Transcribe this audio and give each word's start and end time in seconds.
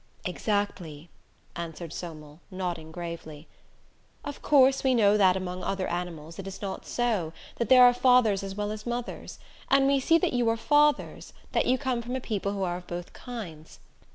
"Exactly," 0.25 1.11
answered 1.55 1.93
Somel, 1.93 2.39
nodding 2.49 2.91
gravely. 2.91 3.47
"Of 4.25 4.41
course 4.41 4.83
we 4.83 4.95
know 4.95 5.15
that 5.15 5.37
among 5.37 5.63
other 5.63 5.85
animals 5.85 6.39
it 6.39 6.47
is 6.47 6.59
not 6.59 6.87
so, 6.87 7.33
that 7.57 7.69
there 7.69 7.83
are 7.83 7.93
fathers 7.93 8.41
as 8.41 8.55
well 8.55 8.71
as 8.71 8.87
mothers; 8.87 9.37
and 9.69 9.85
we 9.85 9.99
see 9.99 10.17
that 10.17 10.33
you 10.33 10.49
are 10.49 10.57
fathers, 10.57 11.33
that 11.51 11.67
you 11.67 11.77
come 11.77 12.01
from 12.01 12.15
a 12.15 12.19
people 12.19 12.53
who 12.53 12.63
are 12.63 12.77
of 12.77 12.87
both 12.87 13.13
kinds. 13.13 13.77